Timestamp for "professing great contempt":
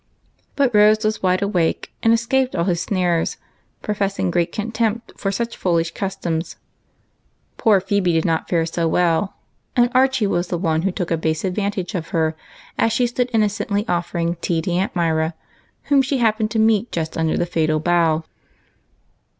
3.83-5.13